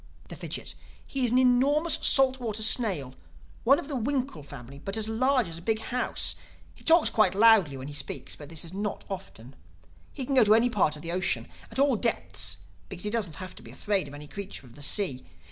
The 0.29 0.35
Fidgit: 0.35 0.73
"He 1.07 1.25
is 1.25 1.29
an 1.29 1.37
enormous 1.37 1.99
salt 2.01 2.39
water 2.39 2.63
snail, 2.63 3.13
one 3.63 3.77
of 3.77 3.87
the 3.87 3.95
winkle 3.95 4.41
family, 4.41 4.79
but 4.79 4.97
as 4.97 5.07
large 5.07 5.47
as 5.47 5.59
a 5.59 5.61
big 5.61 5.77
house. 5.77 6.33
He 6.73 6.83
talks 6.83 7.11
quite 7.11 7.35
loudly—when 7.35 7.87
he 7.87 7.93
speaks, 7.93 8.35
but 8.35 8.49
this 8.49 8.65
is 8.65 8.73
not 8.73 9.05
often. 9.11 9.55
He 10.11 10.25
can 10.25 10.33
go 10.33 10.43
to 10.43 10.55
any 10.55 10.71
part 10.71 10.95
of 10.95 11.03
the 11.03 11.11
ocean, 11.11 11.47
at 11.69 11.77
all 11.77 11.95
depths 11.97 12.57
because 12.89 13.03
he 13.03 13.11
doesn't 13.11 13.35
have 13.35 13.53
to 13.53 13.61
be 13.61 13.69
afraid 13.69 14.07
of 14.07 14.15
any 14.15 14.27
creature 14.27 14.65
in 14.65 14.73
the 14.73 14.81
sea. 14.81 15.23